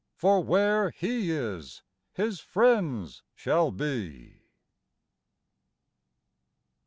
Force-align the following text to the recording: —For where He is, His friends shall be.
—For 0.23 0.43
where 0.43 0.89
He 0.89 1.29
is, 1.29 1.83
His 2.13 2.39
friends 2.39 3.21
shall 3.35 3.69
be. 3.69 4.47